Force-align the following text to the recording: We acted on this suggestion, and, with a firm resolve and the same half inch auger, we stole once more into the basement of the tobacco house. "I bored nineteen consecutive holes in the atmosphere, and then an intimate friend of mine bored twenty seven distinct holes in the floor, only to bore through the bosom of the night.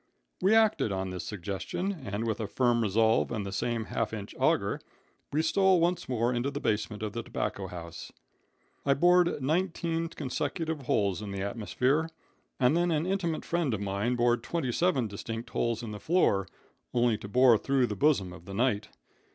We 0.41 0.55
acted 0.55 0.91
on 0.91 1.11
this 1.11 1.23
suggestion, 1.23 1.91
and, 2.03 2.25
with 2.25 2.39
a 2.39 2.47
firm 2.47 2.81
resolve 2.81 3.31
and 3.31 3.45
the 3.45 3.51
same 3.51 3.85
half 3.85 4.13
inch 4.13 4.33
auger, 4.39 4.81
we 5.31 5.43
stole 5.43 5.79
once 5.79 6.09
more 6.09 6.33
into 6.33 6.49
the 6.49 6.59
basement 6.59 7.03
of 7.03 7.13
the 7.13 7.21
tobacco 7.21 7.67
house. 7.67 8.11
"I 8.83 8.95
bored 8.95 9.43
nineteen 9.43 10.07
consecutive 10.07 10.87
holes 10.87 11.21
in 11.21 11.29
the 11.29 11.43
atmosphere, 11.43 12.09
and 12.59 12.75
then 12.75 12.89
an 12.89 13.05
intimate 13.05 13.45
friend 13.45 13.75
of 13.75 13.79
mine 13.81 14.15
bored 14.15 14.41
twenty 14.41 14.71
seven 14.71 15.05
distinct 15.07 15.51
holes 15.51 15.83
in 15.83 15.91
the 15.91 15.99
floor, 15.99 16.47
only 16.95 17.15
to 17.19 17.27
bore 17.27 17.59
through 17.59 17.85
the 17.85 17.95
bosom 17.95 18.33
of 18.33 18.45
the 18.45 18.55
night. 18.55 18.89